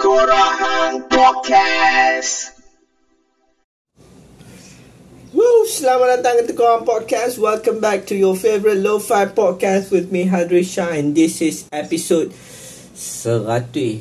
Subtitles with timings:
[0.00, 2.56] Korang Podcast.
[5.36, 7.36] Woo, selamat datang ke Korang Podcast.
[7.36, 12.32] Welcome back to your favorite lo-fi podcast with me Hadri and this is episode
[12.96, 14.00] 102.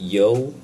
[0.00, 0.56] Yo.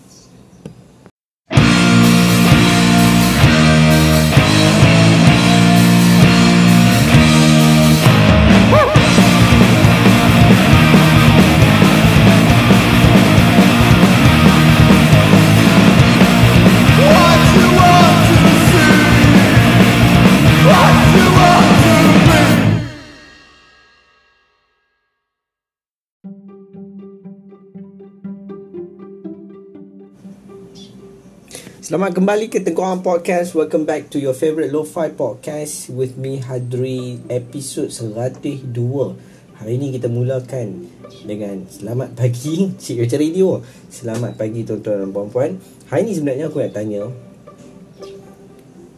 [31.83, 33.59] Selamat kembali ke Tengkorak Podcast.
[33.59, 38.71] Welcome back to your favorite lo-fi podcast with me Hadri episod 102.
[39.59, 40.87] Hari ini kita mulakan
[41.27, 43.49] dengan selamat pagi Cik Macam radio.
[43.91, 45.59] Selamat pagi tuan-tuan dan puan-puan.
[45.91, 47.03] Hari ini sebenarnya aku nak tanya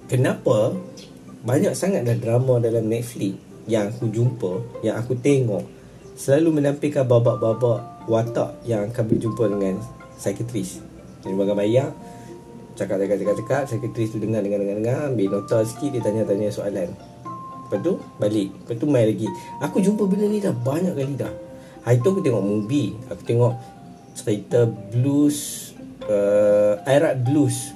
[0.04, 0.76] kenapa
[1.40, 5.64] banyak sangat dah drama dalam Netflix yang aku jumpa, yang aku tengok
[6.20, 9.80] selalu menampilkan babak-babak watak yang akan berjumpa dengan
[10.20, 10.84] psikiatris.
[11.24, 11.88] Jadi bagai bayar
[12.74, 16.26] cakap cakap cakap cakap sekretari tu dengar dengar dengar dengar ambil nota sikit dia tanya
[16.26, 16.90] tanya soalan.
[17.64, 18.48] Lepas tu balik.
[18.50, 19.28] Lepas tu main lagi.
[19.62, 21.32] Aku jumpa benda ni dah banyak kali dah.
[21.86, 22.98] Hari tu aku tengok movie.
[23.08, 23.54] Aku tengok
[24.14, 25.70] cerita blues
[26.10, 27.72] uh, Iraq blues.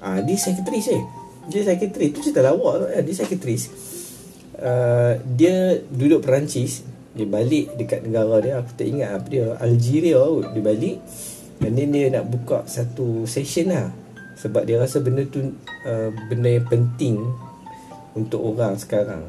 [0.00, 1.02] Ah dia sekretari eh
[1.50, 3.02] dia sekretari tu cerita lawak tu eh.
[3.02, 3.56] dia sekretari
[4.62, 6.86] uh, dia duduk Perancis.
[7.10, 8.62] Dia balik dekat negara dia.
[8.62, 9.58] Aku tak ingat apa dia.
[9.58, 10.22] Algeria
[10.54, 10.98] dia balik
[11.60, 13.92] dan then dia nak buka satu session lah.
[14.40, 15.44] Sebab dia rasa benda tu
[15.84, 17.20] uh, Benda yang penting
[18.16, 19.28] Untuk orang sekarang.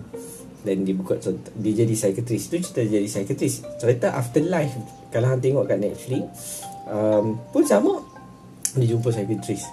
[0.64, 1.20] Dan dia buka
[1.60, 2.48] Dia jadi psychiatrist.
[2.48, 3.68] Itu cerita jadi psychiatrist.
[3.76, 4.80] Cerita afterlife
[5.12, 6.24] Kalau hang tengok kat Netflix
[6.88, 8.00] um, Pun sama.
[8.80, 9.68] Dia jumpa psychiatrist.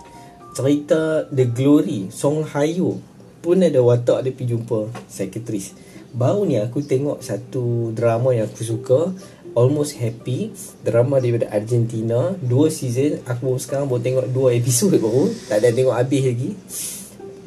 [0.59, 2.99] Cerita The Glory Song Hayo
[3.39, 5.79] Pun ada watak dia pergi jumpa psychiatrist.
[6.11, 9.15] Baru ni aku tengok satu drama yang aku suka
[9.55, 10.53] Almost Happy.
[10.83, 12.35] Drama daripada Argentina.
[12.41, 13.23] Dua season.
[13.29, 15.31] Aku sekarang baru tengok dua episod baru.
[15.49, 16.51] Tak ada tengok habis lagi.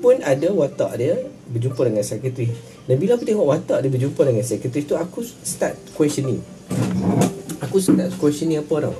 [0.01, 1.13] Pun ada watak dia
[1.45, 2.49] Berjumpa dengan sekretari
[2.89, 6.41] Dan bila aku tengok watak dia berjumpa dengan sekretari tu Aku start questioning.
[7.61, 8.95] Aku start questioning apa tau.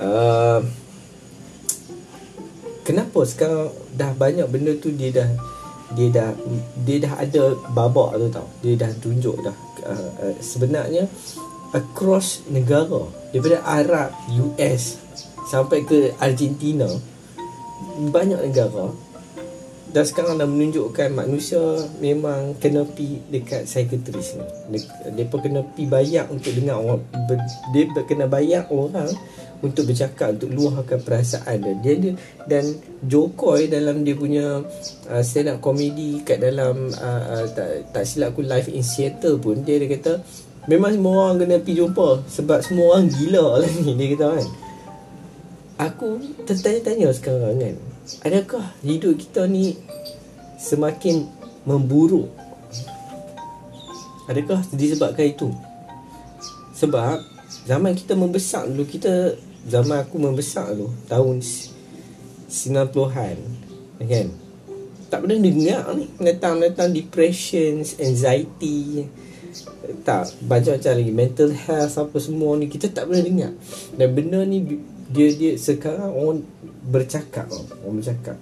[0.00, 0.60] Uh,
[2.88, 5.28] Kenapa sekarang Dah banyak benda tu dia dah
[5.92, 6.32] dia dah
[6.88, 8.48] dia dah ada babak tu tau.
[8.64, 9.56] Dia dah tunjuk dah.
[9.84, 11.04] Uh, uh, sebenarnya
[11.72, 15.00] across negara daripada Arab, US
[15.48, 16.88] sampai ke Argentina
[18.12, 18.92] banyak negara
[19.92, 21.60] dan sekarang dah menunjukkan manusia
[22.00, 24.40] memang kena pi dekat psikiatris
[24.72, 24.80] ni.
[25.20, 27.04] Depa kena pi bayar untuk dengar orang
[27.76, 29.12] dia kena bayar orang
[29.60, 31.74] untuk bercakap untuk luahkan perasaan dia.
[31.84, 32.12] Dia, dia
[32.48, 32.64] dan
[33.04, 34.64] Jokoy dalam dia punya
[35.12, 39.36] uh, stand up comedy kat dalam uh, uh, tak, tak silap aku live in Seattle
[39.36, 40.24] pun dia dia kata
[40.70, 44.48] Memang semua orang kena pergi jumpa Sebab semua orang gila lah ni Dia kata kan.
[45.90, 47.74] Aku tertanya-tanya sekarang kan.
[48.22, 49.74] Adakah hidup kita ni
[50.62, 51.26] Semakin
[51.66, 52.30] memburuk?
[54.30, 55.50] Adakah disebabkan itu?
[56.78, 57.18] Sebab
[57.66, 59.34] Zaman kita membesar dulu Kita
[59.66, 63.36] Zaman aku membesar dulu Tahun 90-an
[64.02, 64.28] Kan.
[65.10, 69.10] Tak pernah dengar ni Datang-datang depression Anxiety
[70.02, 73.52] tak macam-macam lagi mental health apa semua ni kita tak pernah dengar
[73.94, 74.80] dan benda ni
[75.12, 76.40] dia dia sekarang orang
[76.88, 77.46] bercakap
[77.84, 78.36] orang bercakap.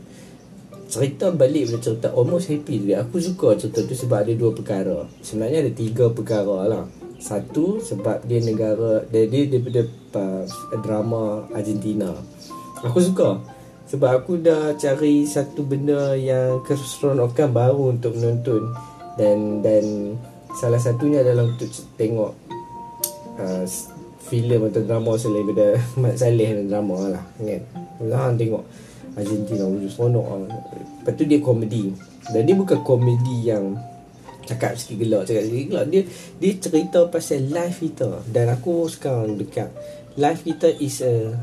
[0.90, 5.06] Cerita balik pada cerita almost happy dia aku suka cerita tu sebab ada dua perkara.
[5.22, 6.84] Sebenarnya ada tiga perkara lah.
[7.20, 9.86] Satu sebab dia negara dia dia daripada
[10.18, 10.42] uh,
[10.80, 12.10] drama Argentina.
[12.80, 13.38] Aku suka.
[13.90, 18.70] Sebab aku dah cari satu benda yang keseronokan baru untuk menonton.
[19.18, 20.16] Dan dan
[20.58, 22.32] Salah satunya adalah untuk tengok
[23.38, 23.64] uh,
[24.30, 27.62] filem atau drama selain daripada Mat Saleh dan drama lah kan.
[28.06, 28.62] Lah tengok
[29.18, 30.60] Argentina wujud seronok lah.
[31.02, 31.90] Lepas tu dia komedi.
[32.30, 33.74] Dan dia bukan komedi yang
[34.46, 35.86] cakap sikit gelak, cakap sikit gelak.
[35.90, 36.02] Dia
[36.38, 38.22] dia cerita pasal life kita.
[38.30, 39.70] Dan aku sekarang dekat
[40.14, 41.34] life kita is a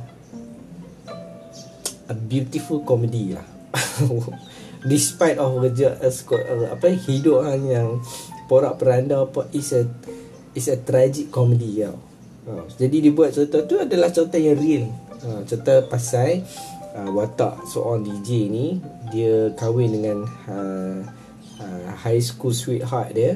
[2.07, 3.47] a beautiful comedy lah.
[4.91, 7.99] Despite of kerja uh, apa hidup yang
[8.47, 9.83] porak peranda apa is a
[10.55, 11.99] is a tragic comedy tau.
[12.47, 14.87] Ha, jadi dia buat cerita tu adalah cerita yang real.
[15.21, 16.41] Ha, cerita pasal
[16.95, 18.79] uh, watak seorang DJ ni
[19.11, 20.17] dia kahwin dengan
[20.47, 20.97] uh,
[21.59, 23.35] uh, high school sweetheart dia.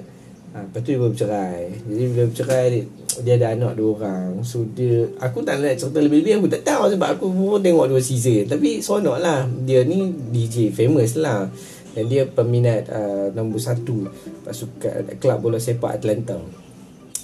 [0.55, 1.59] Ha, Lepas tu dia bercerai.
[1.85, 2.83] Jadi bila bercerai dia,
[3.21, 4.29] dia ada anak dua orang.
[4.47, 7.99] So dia Aku tak nak cerita lebih-lebih Aku tak tahu sebab aku pun tengok dua
[7.99, 8.47] season.
[8.47, 9.43] Tapi seronok lah.
[9.67, 11.51] Dia ni DJ famous lah
[11.91, 14.07] Dan dia peminat uh, nombor satu
[14.47, 16.39] Pasukan Kelab bola sepak Atlanta.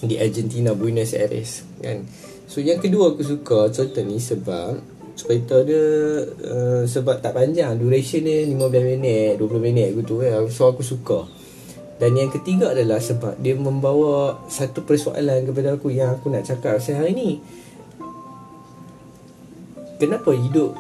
[0.04, 2.06] Di Argentina Buenos Aires Kan.
[2.48, 4.80] So yang kedua aku suka cerita ni sebab
[5.18, 5.84] cerita dia
[6.48, 7.76] uh, sebab tak panjang.
[7.76, 8.56] Duration dia 15
[8.96, 11.28] minit 20 minit gitu ya so aku suka.
[11.98, 16.78] Dan yang ketiga adalah sebab dia membawa satu persoalan kepada aku yang aku nak cakap.
[16.78, 17.30] Saya hari ni
[19.98, 20.78] kenapa hidup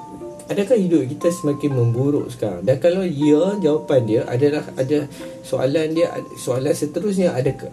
[0.47, 2.63] adakah hidup kita semakin memburuk sekarang?
[2.63, 5.07] Dan kalau ya jawapan dia adalah ada
[5.43, 7.71] soalan dia soalan seterusnya adakah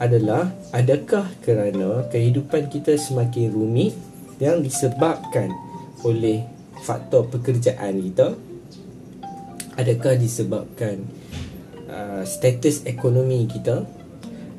[0.00, 3.94] adalah adakah kerana kehidupan kita semakin rumit
[4.42, 5.52] yang disebabkan
[6.02, 6.42] oleh
[6.82, 8.34] faktor pekerjaan kita?
[9.74, 11.02] Adakah disebabkan
[11.90, 13.86] uh, status ekonomi kita?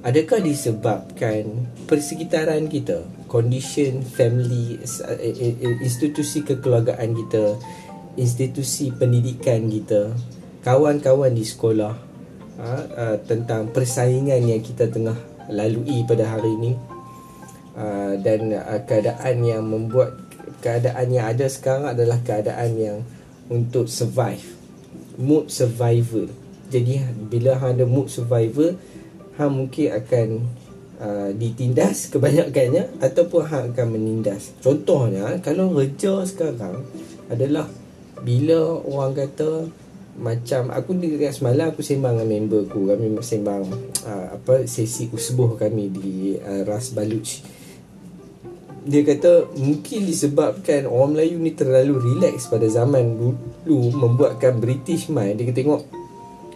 [0.06, 3.02] Adakah disebabkan persekitaran kita
[3.36, 5.20] condition family uh,
[5.84, 7.60] institusi kekeluargaan kita
[8.16, 10.16] institusi pendidikan kita
[10.64, 12.00] kawan-kawan di sekolah
[12.56, 15.20] uh, uh, tentang persaingan yang kita tengah
[15.52, 16.72] lalui pada hari ini
[17.76, 20.16] uh, dan uh, keadaan yang membuat
[20.64, 22.98] keadaan yang ada sekarang adalah keadaan yang
[23.52, 24.42] untuk survive.
[25.20, 26.32] Mood survival.
[26.72, 28.80] Jadi bila ada mood survival
[29.36, 30.28] hang mungkin akan
[31.00, 34.56] uh, ditindas kebanyakannya ataupun hang akan menindas.
[34.60, 36.86] Contohnya kalau kerja sekarang
[37.32, 37.68] adalah
[38.22, 39.70] bila orang kata
[40.16, 43.64] macam aku dekat semalam aku sembang dengan member aku kami sembang
[44.08, 47.44] uh, apa sesi usbuh kami di uh, Ras Baluch.
[48.86, 55.42] Dia kata mungkin disebabkan orang Melayu ni terlalu relax pada zaman dulu membuatkan British mind.
[55.42, 56.06] Dia tengok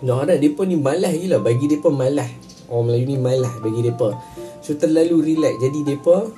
[0.08, 3.80] ada dia pun ni malas gila bagi dia pun malas orang Melayu ni malas bagi
[3.86, 4.14] dia pun
[4.62, 6.32] so terlalu relax jadi dia pun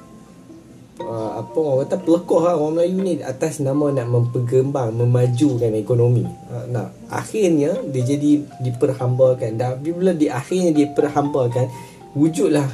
[1.03, 6.25] uh, apa orang kata pelekoh lah orang Melayu ni atas nama nak mempergembang memajukan ekonomi
[6.49, 11.67] uh, nah akhirnya dia jadi diperhambakan dah bila di akhirnya diperhambakan
[12.15, 12.67] wujudlah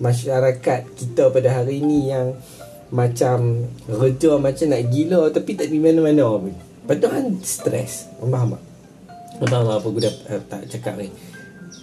[0.00, 2.32] masyarakat kita pada hari ini yang
[2.90, 6.42] macam kerja macam nak gila tapi tak di mana-mana.
[6.42, 8.10] Lepas tu kan stres.
[8.18, 8.62] Faham tak?
[9.46, 11.08] Faham apa aku dah uh, tak cakap ni.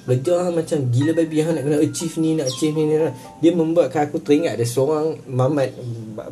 [0.07, 3.11] Kerja macam gila baby yang nak kena achieve ni, nak achieve ni, ni, ni.
[3.43, 5.75] Dia membuatkan aku teringat ada seorang Mamat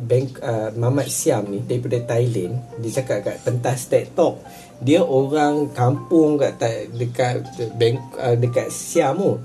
[0.00, 2.56] bank, uh, Mamat Siam ni daripada Thailand.
[2.80, 4.40] Dia cakap kat pentas TED Talk.
[4.80, 6.56] Dia orang kampung kat
[6.96, 7.44] dekat
[7.76, 9.36] bank, uh, dekat Siam tu.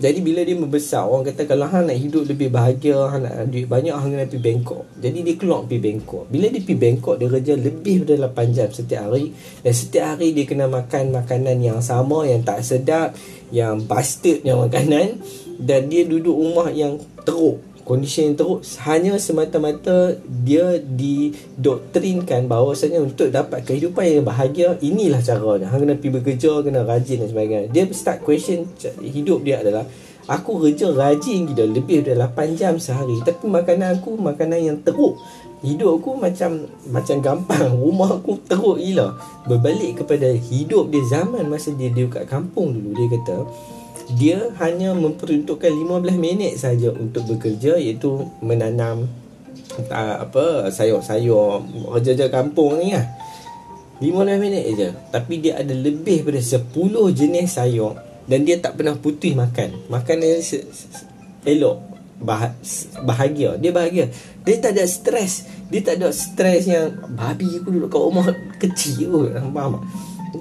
[0.00, 3.68] Jadi bila dia membesar Orang kata kalau hang nak hidup lebih bahagia Hang nak duit
[3.68, 4.84] banyak Hang kena pergi Bangkok.
[5.00, 6.24] Jadi dia keluar pergi Bangkok.
[6.32, 9.26] Bila dia pergi Bangkok Dia kerja lebih dari 8 jam setiap hari.
[9.60, 13.08] Dan setiap hari dia kena makan makanan yang sama Yang tak sedap
[13.52, 15.20] Yang bastard yang makanan.
[15.60, 23.28] Dan dia duduk rumah yang teruk kondisi yang teruk hanya semata-mata dia didoktrinkan bahawasanya untuk
[23.28, 25.68] dapat kehidupan yang bahagia inilah caranya.
[25.68, 27.68] Hang kena pergi bekerja kena rajin dan sebagainya.
[27.68, 28.64] Dia start question
[29.04, 29.84] hidup dia adalah
[30.24, 33.20] aku kerja rajin gila lebih dari 8 jam sehari.
[33.20, 35.20] Tapi makanan aku makanan yang teruk.
[35.60, 37.76] Hidup aku macam macam gampang.
[37.84, 39.20] Rumah aku teruk gila.
[39.44, 43.36] Berbalik kepada hidup dia zaman masa dia di kat kampung dulu dia kata
[44.18, 49.08] dia hanya memperuntukkan 15 minit saja untuk bekerja iaitu menanam
[49.88, 51.64] uh, apa sayur-sayur
[51.96, 53.06] kerja-kerja kampung ni lah.
[54.02, 54.88] 15 minit je.
[55.14, 56.66] Tapi dia ada lebih daripada 10
[57.14, 57.94] jenis sayur
[58.26, 59.86] dan dia tak pernah putih makan.
[59.86, 61.06] Makan dia se- se-
[61.46, 61.78] elok
[62.18, 62.58] bah-
[63.06, 63.54] bahagia.
[63.62, 64.10] Dia bahagia.
[64.42, 65.46] Dia tak ada stres.
[65.70, 68.26] Dia tak ada stres yang babi aku duduk kat rumah
[68.58, 69.30] kecil.
[69.30, 69.82] Pun faham tak?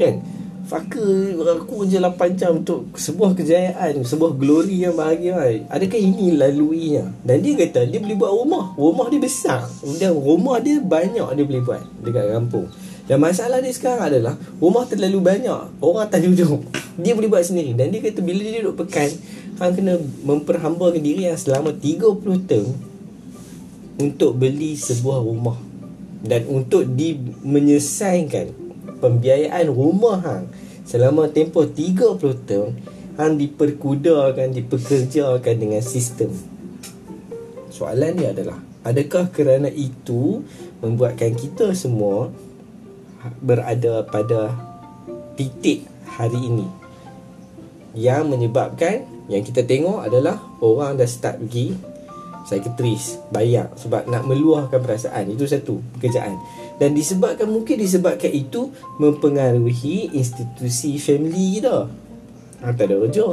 [0.02, 0.41] Kan
[0.72, 7.12] Fucker Aku kerja 8 jam Untuk sebuah kejayaan Sebuah glory yang bahagia Adakah ini laluinya?
[7.28, 8.66] Dan dia kata Dia boleh buat rumah.
[8.80, 9.68] Rumah dia besar.
[10.00, 12.72] Dan rumah dia banyak Dia boleh buat Dekat kampung.
[13.04, 15.84] Dan masalah dia sekarang adalah Rumah terlalu banyak.
[15.84, 16.64] Orang tak duduk.
[16.96, 17.76] Dia boleh buat sendiri.
[17.76, 19.12] Dan dia kata Bila dia duduk pekan
[19.60, 22.72] Hang kena memperhambakan diri Yang selama 30 tahun
[24.00, 25.60] Untuk beli sebuah rumah.
[26.24, 28.61] Dan untuk di menyelesaikan
[29.02, 30.46] pembiayaan rumah hang.
[30.86, 32.72] Selama tempoh 30 tahun
[33.16, 36.34] hang diperkudakan dipekerjakan dengan sistem.
[37.70, 40.42] Soalan dia adalah adakah kerana itu
[40.82, 42.34] membuatkan kita semua
[43.40, 44.52] berada pada
[45.38, 45.86] titik
[46.18, 46.68] hari ini?
[47.92, 51.91] Yang menyebabkan yang kita tengok adalah orang dah start pergi
[52.48, 56.38] psikiatris bayar sebab nak meluahkan perasaan itu satu pekerjaan
[56.82, 61.86] dan disebabkan mungkin disebabkan itu mempengaruhi institusi family kita
[62.62, 63.28] ha, tak ada kerja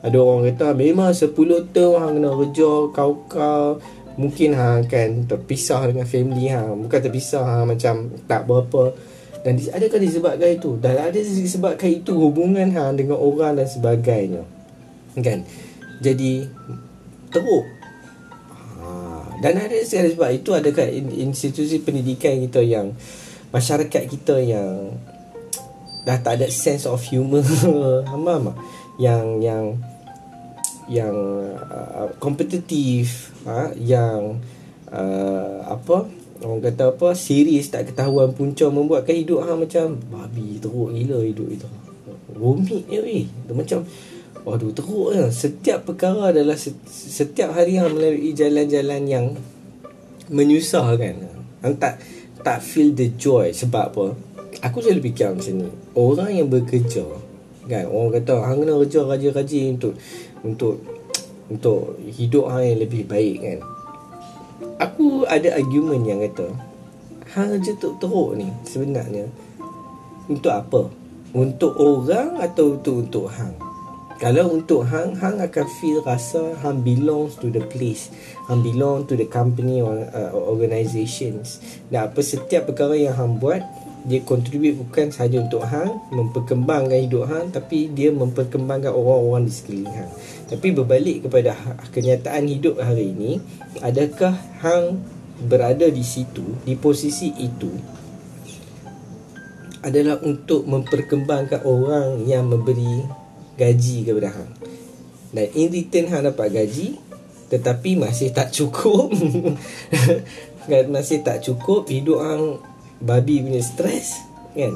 [0.00, 1.36] Ada orang kata memang 10
[1.76, 3.84] tahun hang kena kerja kau-kau
[4.16, 6.88] mungkin hang akan terpisah dengan family hang.
[6.88, 8.96] Bukan terpisah hang macam tak berapa
[9.40, 10.76] dan dis- adakah disebabkan itu?
[10.76, 14.44] Dan ada disebabkan itu hubungan hang dengan orang dan sebagainya.
[15.16, 15.48] Kan?
[16.04, 16.44] Jadi
[17.32, 17.64] teruk.
[19.40, 20.84] Ha, dan ada sebab itu adakah
[21.16, 22.92] institusi pendidikan kita yang
[23.48, 25.00] masyarakat kita yang
[26.04, 28.52] dah tak ada sense of humor faham
[29.00, 29.80] yang yang
[30.90, 31.16] yang
[31.56, 34.44] uh, kompetitif uh, yang
[34.92, 36.04] uh, apa
[36.40, 41.48] orang kata apa serius tak ketahuan punca membuatkan hidup hang macam babi teruk gila hidup
[41.48, 41.68] itu.
[42.32, 43.24] Rumit je weh.
[43.52, 43.84] Macam
[44.40, 45.28] Waduh teruk ya.
[45.28, 46.56] Setiap perkara adalah
[46.88, 49.26] setiap hari hang melalui jalan-jalan yang
[50.32, 51.16] menyusahkan.
[51.60, 52.00] Hang tak
[52.40, 54.06] tak feel the joy sebab apa?
[54.64, 55.70] Aku selalu fikir macam ni.
[55.92, 57.04] Orang yang bekerja
[57.70, 59.94] kan orang kata hang kena kerja rajin-rajin untuk
[60.42, 60.74] untuk
[61.46, 63.58] untuk hidup hang yang lebih baik kan.
[64.80, 66.50] Aku ada argument yang kata
[67.36, 69.28] hang kerja tu teruk ni sebenarnya
[70.26, 70.82] untuk apa?
[71.30, 73.69] Untuk orang atau untuk untuk hang?
[74.20, 78.12] Kalau untuk hang, hang akan feel rasa hang belongs to the place.
[78.52, 81.56] Hang belong to the company or uh, organizations.
[81.88, 83.64] Dan apa setiap perkara yang hang buat,
[84.04, 89.96] dia contribute bukan sahaja untuk hang, memperkembangkan hidup hang, tapi dia memperkembangkan orang-orang di sekeliling
[90.04, 90.12] hang.
[90.52, 93.40] Tapi berbalik kepada ha, kenyataan hidup hari ini,
[93.80, 95.00] adakah hang
[95.48, 97.72] berada di situ, di posisi itu,
[99.80, 103.19] adalah untuk memperkembangkan orang yang memberi
[103.60, 104.52] gaji kepada hang.
[105.36, 106.96] Dan in return hang dapat gaji
[107.52, 109.12] tetapi masih tak cukup.
[110.94, 112.44] masih tak cukup hidup hang
[113.04, 114.16] babi punya stres
[114.56, 114.72] kan.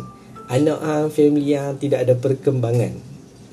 [0.53, 2.93] Anak hang family yang tidak ada perkembangan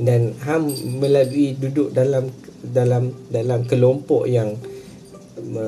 [0.02, 2.28] dan hang melalui duduk dalam
[2.66, 4.58] dalam dalam kelompok yang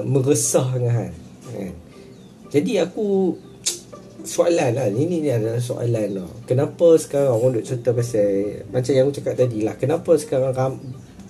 [0.04, 1.16] meresah dengan hang.
[1.54, 1.74] Kan?
[2.54, 3.38] Jadi aku
[4.24, 4.88] soalan lah.
[4.90, 6.30] Ini ni adalah soalan lah.
[6.48, 10.74] Kenapa sekarang orang duk cerita pasal Macam yang aku cakap tadi lah Kenapa sekarang ram,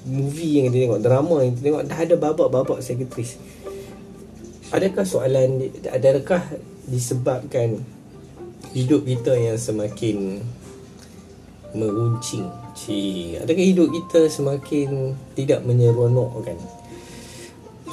[0.06, 3.38] Movie yang kita tengok Drama yang kita tengok Dah ada babak-babak sekretaris
[4.74, 6.42] Adakah soalan Adakah
[6.90, 7.82] disebabkan
[8.74, 10.42] Hidup kita yang semakin
[11.78, 12.50] Meruncing?
[12.74, 16.58] Cik Adakah hidup kita semakin Tidak menyeronokkan?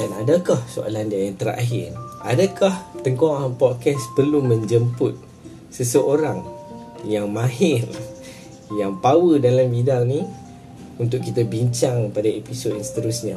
[0.01, 5.17] Dan adakah soalan dia yang terakhir Adakah Tengku Aham Podcast perlu menjemput
[5.73, 6.45] seseorang
[7.09, 7.89] yang mahir,
[8.77, 10.21] yang power dalam bidang ni
[11.01, 13.37] untuk kita bincang pada episod yang seterusnya.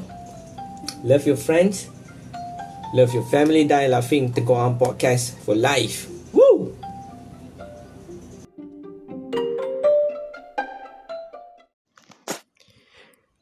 [1.07, 1.87] Love your friends.
[2.91, 3.63] Love your family.
[3.63, 4.35] Die laughing.
[4.35, 6.11] Tengku Aham Podcast for life.
[6.35, 6.75] Woo!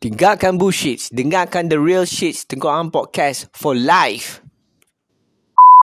[0.02, 1.10] Tinggalkan bullshit.
[1.10, 2.46] Dengarkan the real shit.
[2.46, 4.41] Tengku Aham Podcast for life.